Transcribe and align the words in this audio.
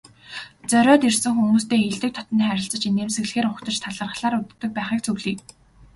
Зориод 0.69 1.01
ирсэн 1.09 1.33
хүмүүстэй 1.35 1.79
эелдэг 1.87 2.11
дотно 2.13 2.43
харилцаж, 2.49 2.81
инээмсэглэлээр 2.89 3.47
угтаж, 3.49 3.75
талархлаар 3.81 4.35
үддэг 4.37 4.71
байхыг 4.75 4.99
зөвлөе. 5.03 5.35